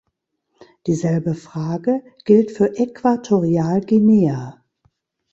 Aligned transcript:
Dieselbe 0.87 1.35
Frage 1.35 2.01
gilt 2.25 2.49
für 2.49 2.75
Äquatorialguinea. 2.75 4.63